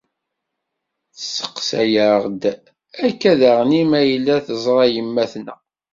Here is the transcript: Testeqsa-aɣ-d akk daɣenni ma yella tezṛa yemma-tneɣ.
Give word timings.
Testeqsa-aɣ-d 1.15 2.43
akk 3.07 3.21
daɣenni 3.39 3.81
ma 3.91 4.01
yella 4.03 4.35
tezṛa 4.45 4.85
yemma-tneɣ. 4.95 5.59